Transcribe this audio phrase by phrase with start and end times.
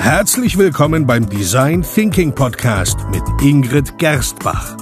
[0.00, 4.74] Herzlich willkommen beim Design Thinking Podcast mit Ingrid Gerstbach.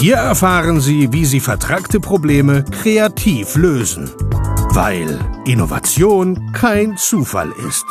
[0.00, 4.10] Hier erfahren Sie, wie Sie vertragte Probleme kreativ lösen,
[4.72, 5.16] weil
[5.46, 7.86] Innovation kein Zufall ist.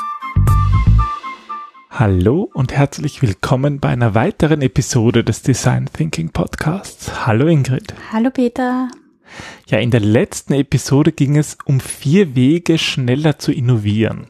[1.90, 7.26] Hallo und herzlich willkommen bei einer weiteren Episode des Design Thinking Podcasts.
[7.26, 7.94] Hallo Ingrid.
[8.12, 8.90] Hallo Peter.
[9.68, 14.28] Ja, in der letzten Episode ging es um vier Wege, schneller zu innovieren.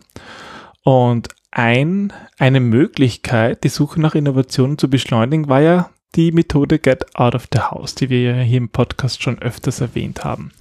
[0.83, 7.15] Und ein, eine Möglichkeit, die Suche nach Innovationen zu beschleunigen, war ja die Methode Get
[7.15, 10.51] Out of the House, die wir ja hier im Podcast schon öfters erwähnt haben.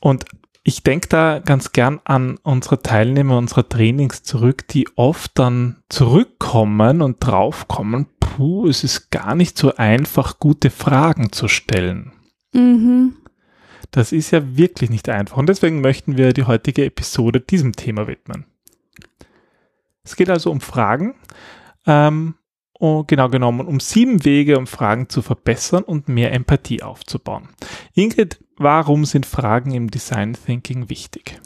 [0.00, 0.24] Und
[0.62, 7.02] ich denke da ganz gern an unsere Teilnehmer unserer Trainings zurück, die oft dann zurückkommen
[7.02, 12.12] und draufkommen, puh, es ist gar nicht so einfach, gute Fragen zu stellen.
[12.52, 13.16] Mhm.
[13.90, 18.06] Das ist ja wirklich nicht einfach und deswegen möchten wir die heutige Episode diesem Thema
[18.08, 18.46] widmen.
[20.04, 21.14] Es geht also um Fragen,
[21.86, 22.34] ähm,
[22.78, 27.48] oh, genau genommen um sieben Wege, um Fragen zu verbessern und mehr Empathie aufzubauen.
[27.94, 31.40] Ingrid, warum sind Fragen im Design Thinking wichtig?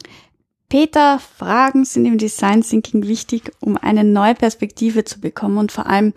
[0.69, 5.86] Peter, Fragen sind im Design Thinking wichtig, um eine neue Perspektive zu bekommen und vor
[5.86, 6.12] allem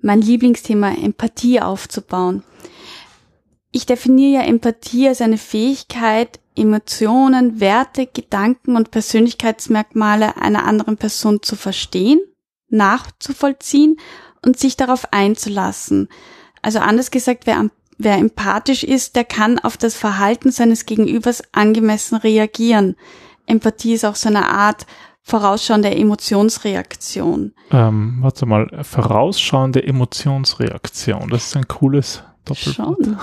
[0.00, 2.42] mein Lieblingsthema Empathie aufzubauen.
[3.72, 11.42] Ich definiere ja Empathie als eine Fähigkeit, Emotionen, Werte, Gedanken und Persönlichkeitsmerkmale einer anderen Person
[11.42, 12.20] zu verstehen,
[12.68, 13.98] nachzuvollziehen
[14.44, 16.08] und sich darauf einzulassen.
[16.62, 22.16] Also anders gesagt, wer, wer empathisch ist, der kann auf das Verhalten seines Gegenübers angemessen
[22.16, 22.96] reagieren.
[23.46, 24.86] Empathie ist auch so eine Art
[25.22, 27.52] vorausschauende Emotionsreaktion.
[27.70, 32.22] Ähm, warte mal, vorausschauende Emotionsreaktion, das ist ein cooles
[32.54, 33.18] Schon.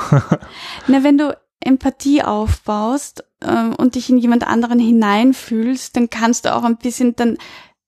[0.87, 1.33] Na, wenn du
[1.65, 7.15] Empathie aufbaust ähm, und dich in jemand anderen hineinfühlst, dann kannst du auch ein bisschen,
[7.15, 7.37] dann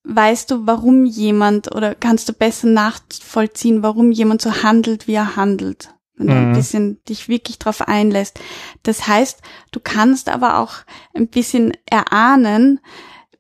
[0.04, 5.36] weißt du, warum jemand oder kannst du besser nachvollziehen, warum jemand so handelt, wie er
[5.36, 5.90] handelt.
[6.18, 6.56] Wenn du ein mhm.
[6.56, 8.40] bisschen dich wirklich drauf einlässt.
[8.84, 9.42] Das heißt,
[9.72, 10.76] du kannst aber auch
[11.14, 12.80] ein bisschen erahnen,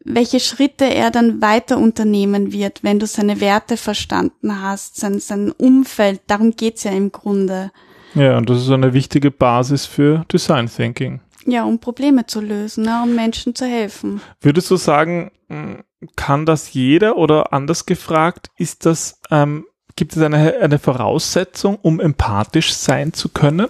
[0.03, 5.51] welche Schritte er dann weiter unternehmen wird, wenn du seine Werte verstanden hast, sein, sein
[5.51, 6.21] Umfeld.
[6.27, 7.71] Darum geht's ja im Grunde.
[8.15, 11.19] Ja, und das ist eine wichtige Basis für Design Thinking.
[11.45, 14.21] Ja, um Probleme zu lösen, ne, um Menschen zu helfen.
[14.41, 15.83] Würdest du sagen, hm,
[16.15, 19.65] kann das jeder oder anders gefragt, ist das, ähm,
[19.95, 23.67] gibt es eine, eine Voraussetzung, um empathisch sein zu können?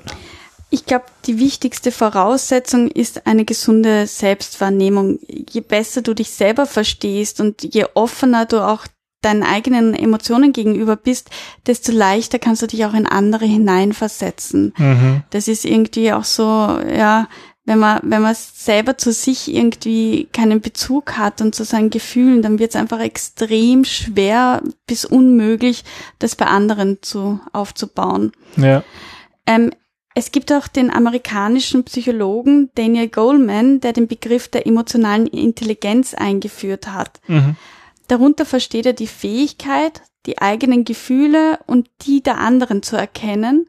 [0.70, 5.20] Ich glaube, die wichtigste Voraussetzung ist eine gesunde Selbstwahrnehmung.
[5.28, 8.86] Je besser du dich selber verstehst und je offener du auch
[9.26, 11.30] deinen eigenen Emotionen gegenüber bist,
[11.66, 14.74] desto leichter kannst du dich auch in andere hineinversetzen.
[14.78, 15.24] Mhm.
[15.32, 17.28] Das ist irgendwie auch so, ja,
[17.66, 22.44] wenn man, wenn man selber zu sich irgendwie keinen Bezug hat und zu seinen Gefühlen,
[22.44, 25.84] dann wird es einfach extrem schwer bis unmöglich,
[26.20, 28.32] das bei anderen zu aufzubauen.
[28.56, 28.84] Ja.
[29.48, 29.72] Ähm,
[30.14, 36.88] es gibt auch den amerikanischen Psychologen Daniel Goleman, der den Begriff der emotionalen Intelligenz eingeführt
[36.88, 37.20] hat.
[37.28, 37.58] Mhm.
[38.08, 43.68] Darunter versteht er die Fähigkeit, die eigenen Gefühle und die der anderen zu erkennen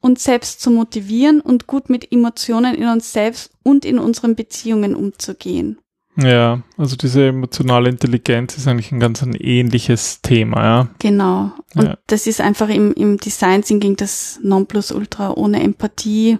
[0.00, 4.94] und selbst zu motivieren und gut mit Emotionen in uns selbst und in unseren Beziehungen
[4.94, 5.78] umzugehen.
[6.16, 10.88] Ja, also diese emotionale Intelligenz ist eigentlich ein ganz ein ähnliches Thema, ja.
[10.98, 11.52] Genau.
[11.74, 11.98] Und ja.
[12.06, 15.32] das ist einfach im, im Design Thinking das Nonplusultra.
[15.34, 16.38] Ohne Empathie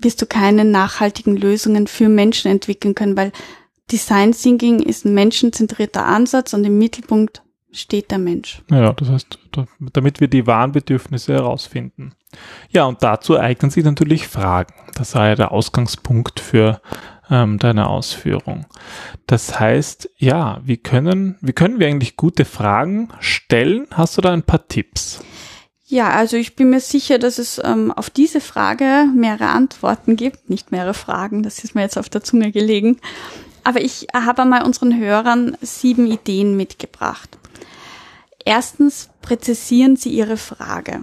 [0.00, 3.30] wirst du keine nachhaltigen Lösungen für Menschen entwickeln können, weil
[3.90, 8.62] Design Thinking ist ein menschenzentrierter Ansatz und im Mittelpunkt steht der Mensch.
[8.70, 9.38] Ja, das heißt,
[9.92, 12.14] damit wir die wahren Bedürfnisse herausfinden.
[12.70, 14.74] Ja, und dazu eignen sich natürlich Fragen.
[14.94, 16.80] Das sei ja der Ausgangspunkt für
[17.30, 18.66] ähm, deine Ausführung.
[19.26, 23.86] Das heißt, ja, wie können, wie können wir eigentlich gute Fragen stellen?
[23.92, 25.20] Hast du da ein paar Tipps?
[25.88, 30.50] Ja, also ich bin mir sicher, dass es ähm, auf diese Frage mehrere Antworten gibt,
[30.50, 32.98] nicht mehrere Fragen, das ist mir jetzt auf der Zunge gelegen.
[33.66, 37.36] Aber ich habe einmal unseren Hörern sieben Ideen mitgebracht.
[38.44, 41.02] Erstens präzisieren Sie Ihre Frage.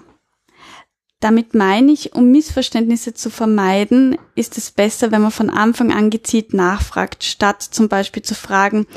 [1.19, 6.09] Damit meine ich, um Missverständnisse zu vermeiden, ist es besser, wenn man von Anfang an
[6.09, 8.87] gezielt nachfragt, statt zum Beispiel zu fragen,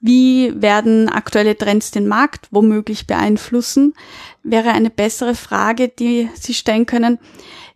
[0.00, 3.94] wie werden aktuelle Trends den Markt womöglich beeinflussen,
[4.42, 7.20] wäre eine bessere Frage, die Sie stellen können.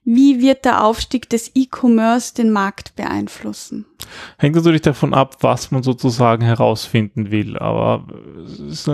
[0.04, 3.86] Wie wird der Aufstieg des E-Commerce den Markt beeinflussen?
[4.36, 7.56] Hängt natürlich davon ab, was man sozusagen herausfinden will.
[7.56, 8.06] Aber
[8.68, 8.88] es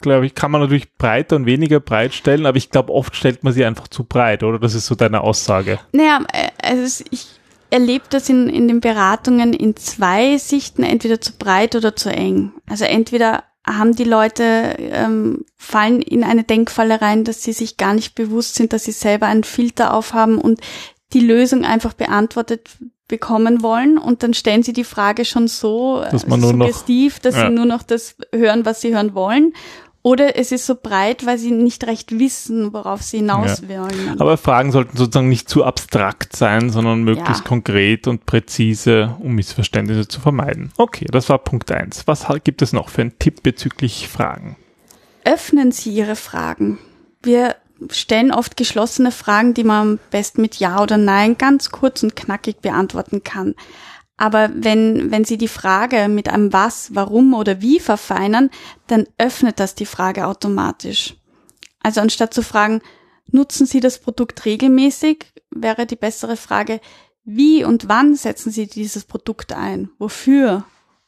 [0.00, 3.44] glaube ich, kann man natürlich breiter und weniger breit stellen, aber ich glaube, oft stellt
[3.44, 4.58] man sie einfach zu breit, oder?
[4.58, 5.78] Das ist so deine Aussage.
[5.92, 6.20] Naja,
[6.62, 7.26] also ich
[7.70, 12.52] erlebe das in, in den Beratungen in zwei Sichten, entweder zu breit oder zu eng.
[12.68, 17.94] Also entweder haben die Leute, ähm, fallen in eine Denkfalle rein, dass sie sich gar
[17.94, 20.60] nicht bewusst sind, dass sie selber einen Filter aufhaben und
[21.12, 22.68] die Lösung einfach beantwortet
[23.08, 27.22] bekommen wollen und dann stellen sie die Frage schon so dass man nur suggestiv, noch,
[27.22, 27.46] dass ja.
[27.46, 29.52] sie nur noch das hören, was sie hören wollen
[30.06, 33.80] oder es ist so breit, weil sie nicht recht wissen, worauf sie hinaus ja.
[33.80, 34.20] wollen.
[34.20, 37.48] Aber Fragen sollten sozusagen nicht zu abstrakt sein, sondern möglichst ja.
[37.48, 40.70] konkret und präzise, um Missverständnisse zu vermeiden.
[40.76, 42.06] Okay, das war Punkt eins.
[42.06, 44.54] Was gibt es noch für einen Tipp bezüglich Fragen?
[45.24, 46.78] Öffnen Sie Ihre Fragen.
[47.24, 47.56] Wir
[47.90, 52.14] stellen oft geschlossene Fragen, die man am besten mit Ja oder Nein ganz kurz und
[52.14, 53.56] knackig beantworten kann.
[54.16, 58.50] Aber wenn, wenn Sie die Frage mit einem Was, Warum oder Wie verfeinern,
[58.86, 61.16] dann öffnet das die Frage automatisch.
[61.82, 62.80] Also anstatt zu fragen,
[63.30, 66.80] nutzen Sie das Produkt regelmäßig, wäre die bessere Frage,
[67.24, 69.90] wie und wann setzen Sie dieses Produkt ein?
[69.98, 70.64] Wofür?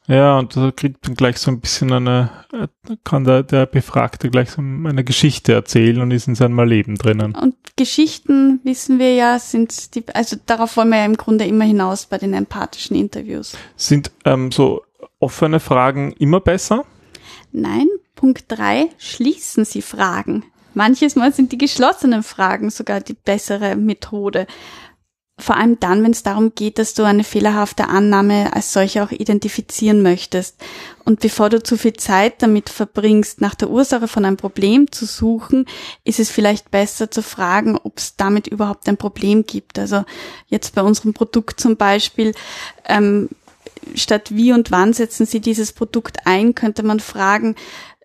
[0.09, 2.67] Ja, und da kriegt man gleich so ein bisschen eine, äh,
[3.05, 7.35] kann der, der Befragte gleich so eine Geschichte erzählen und ist in seinem Leben drinnen.
[7.35, 11.67] Und Geschichten, wissen wir ja, sind die, also darauf wollen wir ja im Grunde immer
[11.67, 13.55] hinaus bei den empathischen Interviews.
[13.77, 14.83] Sind ähm, so
[15.21, 16.87] offene Fragen immer besser?
[17.53, 20.45] Nein, Punkt drei schließen Sie Fragen.
[20.73, 24.47] Manches Mal sind die geschlossenen Fragen sogar die bessere Methode
[25.41, 29.13] vor allem dann, wenn es darum geht, dass du eine fehlerhafte Annahme als solche auch
[29.13, 30.57] identifizieren möchtest.
[31.05, 35.07] Und bevor du zu viel Zeit damit verbringst, nach der Ursache von einem Problem zu
[35.07, 35.67] suchen,
[36.03, 39.79] ist es vielleicht besser zu fragen, ob es damit überhaupt ein Problem gibt.
[39.79, 40.05] Also
[40.49, 42.35] jetzt bei unserem Produkt zum Beispiel,
[42.87, 43.29] ähm,
[43.95, 47.55] statt wie und wann setzen Sie dieses Produkt ein, könnte man fragen,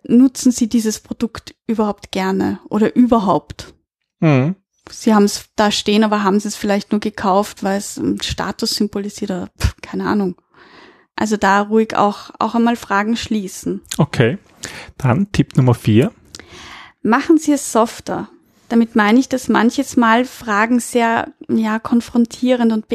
[0.04, 3.74] nutzen Sie dieses Produkt überhaupt gerne oder überhaupt?
[4.20, 4.54] Mhm
[4.90, 8.20] sie haben es da stehen, aber haben sie es vielleicht nur gekauft, weil es einen
[8.20, 10.36] Status symbolisiert oder pff, keine Ahnung.
[11.16, 13.82] Also da ruhig auch, auch einmal Fragen schließen.
[13.98, 14.38] Okay.
[14.98, 16.12] Dann Tipp Nummer vier.
[17.02, 18.28] Machen Sie es softer.
[18.68, 22.88] Damit meine ich, dass manches Mal Fragen sehr, ja, konfrontierend und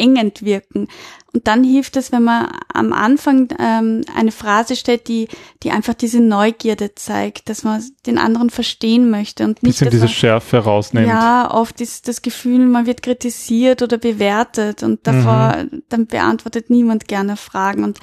[0.00, 0.88] engend wirken.
[1.32, 5.28] Und dann hilft es, wenn man am Anfang ähm, eine Phrase stellt, die,
[5.62, 10.04] die einfach diese Neugierde zeigt, dass man den anderen verstehen möchte und nicht bisschen diese
[10.04, 11.06] man, Schärfe rausnimmt.
[11.06, 15.82] Ja, oft ist das Gefühl, man wird kritisiert oder bewertet und davor mhm.
[15.88, 17.84] dann beantwortet niemand gerne Fragen.
[17.84, 18.00] Und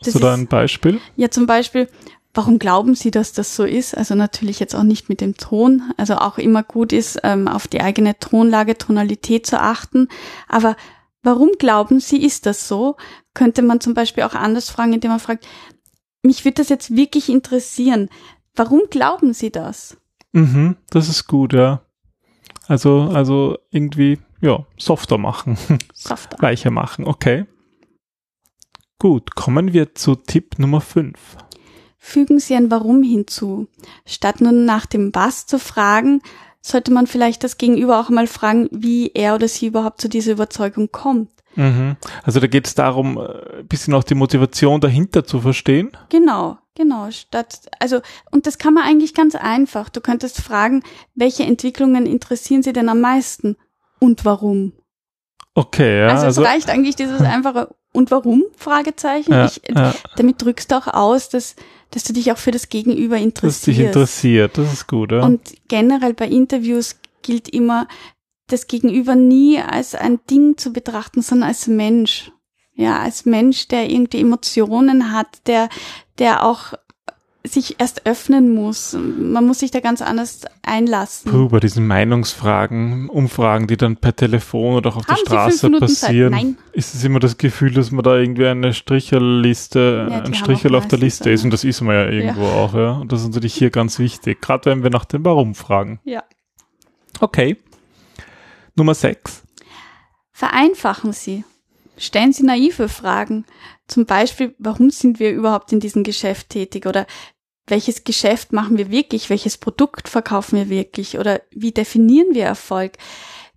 [0.00, 1.00] Hast du da ein Beispiel?
[1.16, 1.88] Ja, zum Beispiel,
[2.36, 3.96] Warum glauben Sie, dass das so ist?
[3.96, 5.82] Also natürlich jetzt auch nicht mit dem Ton.
[5.96, 10.08] Also auch immer gut ist, ähm, auf die eigene Tonlage, Tonalität zu achten.
[10.48, 10.74] Aber
[11.24, 12.96] Warum glauben Sie, ist das so?
[13.32, 15.46] Könnte man zum Beispiel auch anders fragen, indem man fragt,
[16.22, 18.08] mich würde das jetzt wirklich interessieren.
[18.54, 19.96] Warum glauben Sie das?
[20.32, 21.82] Mhm, das ist gut, ja.
[22.66, 25.58] Also, also irgendwie, ja, softer machen.
[25.94, 26.36] Softer.
[26.40, 27.46] Weicher machen, okay.
[28.98, 31.18] Gut, kommen wir zu Tipp Nummer 5.
[31.98, 33.66] Fügen Sie ein Warum hinzu.
[34.06, 36.20] Statt nur nach dem Was zu fragen,
[36.66, 40.32] sollte man vielleicht das Gegenüber auch mal fragen, wie er oder sie überhaupt zu dieser
[40.32, 41.30] Überzeugung kommt.
[41.56, 41.96] Mhm.
[42.22, 45.92] Also da geht es darum, äh, ein bisschen auch die Motivation dahinter zu verstehen.
[46.08, 47.10] Genau, genau.
[47.10, 48.00] Statt, also,
[48.30, 49.90] und das kann man eigentlich ganz einfach.
[49.90, 50.82] Du könntest fragen,
[51.14, 53.56] welche Entwicklungen interessieren Sie denn am meisten
[54.00, 54.72] und warum?
[55.54, 56.08] Okay, ja.
[56.08, 58.42] Also, also es reicht eigentlich dieses einfache und warum?
[58.56, 59.32] Fragezeichen.
[59.32, 59.94] Ja, ich, ja.
[60.16, 61.56] Damit drückst du auch aus, dass
[61.94, 63.68] dass du dich auch für das Gegenüber interessierst.
[63.68, 65.24] Dass dich interessiert, das ist gut, ja.
[65.24, 67.86] Und generell bei Interviews gilt immer,
[68.48, 72.32] das Gegenüber nie als ein Ding zu betrachten, sondern als Mensch.
[72.74, 75.68] Ja, als Mensch, der irgendwie Emotionen hat, der,
[76.18, 76.74] der auch
[77.46, 78.94] sich erst öffnen muss.
[78.94, 81.30] Man muss sich da ganz anders einlassen.
[81.30, 85.70] Puh, bei diesen Meinungsfragen, Umfragen, die dann per Telefon oder auch auf Haben der Straße
[85.72, 90.74] passieren, ist es immer das Gefühl, dass man da irgendwie eine Stricherliste, ja, ein Strichel
[90.74, 92.52] auf der Liste ist und das ist man ja irgendwo ja.
[92.52, 92.92] auch, ja.
[92.92, 96.00] Und das ist natürlich hier ganz wichtig, gerade wenn wir nach dem Warum fragen.
[96.04, 96.24] Ja.
[97.20, 97.58] Okay.
[98.74, 99.42] Nummer 6.
[100.32, 101.44] Vereinfachen Sie.
[101.96, 103.44] Stellen Sie naive Fragen.
[103.86, 106.86] Zum Beispiel, warum sind wir überhaupt in diesem Geschäft tätig?
[106.86, 107.06] Oder
[107.66, 112.92] welches Geschäft machen wir wirklich, welches Produkt verkaufen wir wirklich oder wie definieren wir Erfolg?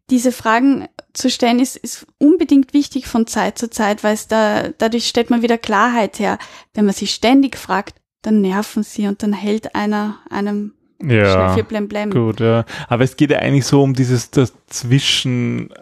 [0.09, 4.69] Diese Fragen zu stellen ist, ist unbedingt wichtig von Zeit zu Zeit, weil es da,
[4.77, 6.37] dadurch stellt man wieder Klarheit her.
[6.73, 11.63] Wenn man sie ständig fragt, dann nerven sie und dann hält einer einem ja, schnell
[11.63, 12.11] Blemblem.
[12.11, 12.65] Gut, ja.
[12.87, 15.75] Aber es geht ja eigentlich so um dieses dazwischen, äh,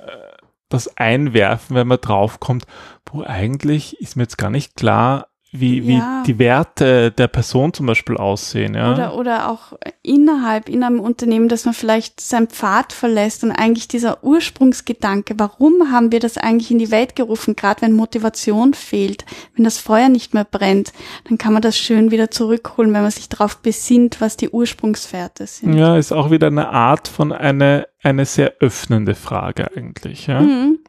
[0.70, 2.65] das Einwerfen, wenn man draufkommt,
[3.12, 5.27] wo eigentlich ist mir jetzt gar nicht klar,
[5.59, 6.21] wie, Ja.
[6.24, 8.74] wie die Werte der Person zum Beispiel aussehen.
[8.74, 8.93] Ja?
[8.93, 13.88] Oder, oder auch innerhalb, in einem Unternehmen, dass man vielleicht seinen Pfad verlässt und eigentlich
[13.88, 19.25] dieser Ursprungsgedanke, warum haben wir das eigentlich in die Welt gerufen, gerade wenn Motivation fehlt,
[19.55, 20.93] wenn das Feuer nicht mehr brennt,
[21.27, 25.47] dann kann man das schön wieder zurückholen, wenn man sich darauf besinnt, was die Ursprungswerte
[25.47, 25.74] sind.
[25.74, 30.27] ja, ist auch wieder eine Art von eine, eine sehr öffnende Frage eigentlich.
[30.27, 30.41] Ja?
[30.41, 30.79] Mhm.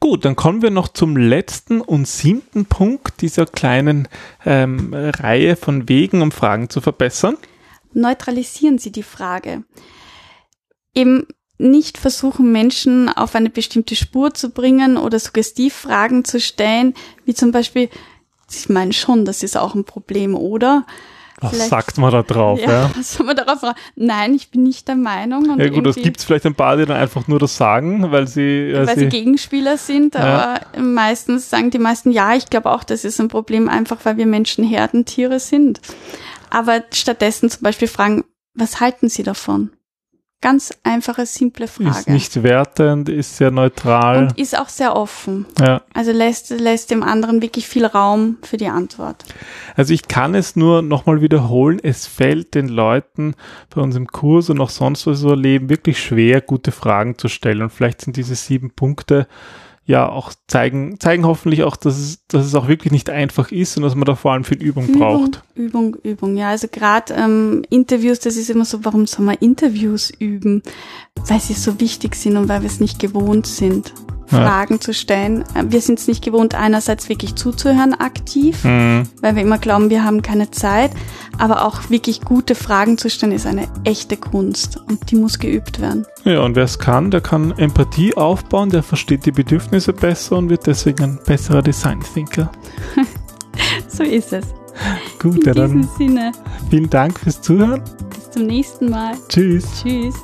[0.00, 4.08] Gut, dann kommen wir noch zum letzten und siebten Punkt dieser kleinen
[4.44, 7.36] ähm, Reihe von Wegen, um Fragen zu verbessern.
[7.92, 9.64] neutralisieren Sie die Frage.
[10.94, 11.26] Eben
[11.58, 16.94] nicht versuchen, Menschen auf eine bestimmte Spur zu bringen oder Suggestivfragen zu stellen,
[17.24, 17.88] wie zum Beispiel,
[18.50, 20.84] ich meine schon, das ist auch ein Problem, oder?
[21.40, 22.58] Was sagt man da drauf?
[22.60, 23.60] Ja, Ja, was soll man darauf?
[23.94, 25.50] Nein, ich bin nicht der Meinung.
[25.50, 28.26] Und ja gut, es gibt vielleicht ein paar, die dann einfach nur das sagen, weil
[28.26, 30.20] sie, weil weil sie sie Gegenspieler sind, Ja.
[30.74, 34.16] aber meistens sagen die meisten, ja, ich glaube auch, das ist ein Problem, einfach weil
[34.16, 35.80] wir Menschen Herdentiere sind.
[36.48, 38.24] Aber stattdessen zum Beispiel fragen,
[38.54, 39.70] was halten Sie davon?
[40.42, 41.90] Ganz einfache, simple Frage.
[41.90, 44.18] ist nicht wertend, ist sehr neutral.
[44.18, 45.46] Und ist auch sehr offen.
[45.58, 45.80] ja.
[45.94, 49.24] Also lässt, lässt dem anderen wirklich viel Raum für die Antwort.
[49.76, 53.34] Also ich kann es nur nochmal wiederholen, es fällt den Leuten
[53.74, 57.28] bei uns im Kurs und auch sonst was so erleben, wirklich schwer, gute Fragen zu
[57.28, 57.62] stellen.
[57.62, 59.26] Und vielleicht sind diese sieben Punkte
[59.86, 63.76] ja auch zeigen, zeigen hoffentlich auch, dass es, dass es auch wirklich nicht einfach ist
[63.76, 65.42] und dass man da vor allem viel Übung, braucht.
[65.54, 66.36] Übung, Übung.
[66.36, 70.62] Ja, also gerade ähm, Interviews, das ist immer so, warum soll man Interviews üben?
[71.28, 73.94] Weil sie so wichtig sind und weil wir es nicht gewohnt sind,
[74.30, 74.38] Ja.
[74.44, 75.42] Fragen zu stellen.
[75.54, 79.04] Äh, Wir sind es nicht gewohnt, einerseits wirklich zuzuhören aktiv, Mhm.
[79.22, 80.90] weil wir immer glauben, wir haben keine Zeit,
[81.38, 85.80] aber auch wirklich gute Fragen zu stellen, ist eine echte Kunst und die muss geübt
[85.80, 86.06] werden.
[86.24, 90.48] Ja, und wer es kann, der kann Empathie aufbauen, der versteht die Bedürfnisse besser und
[90.50, 92.50] wird deswegen ein besserer Design Thinker.
[93.88, 94.44] So ist es.
[95.18, 96.32] Gut, In ja diesem dann Sinne,
[96.68, 97.80] vielen Dank fürs Zuhören.
[98.14, 99.14] bis zum nächsten Mal.
[99.28, 99.64] Tschüss.
[99.82, 100.14] Tschüss.